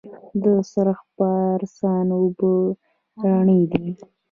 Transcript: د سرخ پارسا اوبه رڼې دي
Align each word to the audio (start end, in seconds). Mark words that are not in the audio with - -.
د 0.43 0.45
سرخ 0.71 0.99
پارسا 1.17 1.93
اوبه 2.17 2.53
رڼې 3.23 3.61
دي 3.71 3.87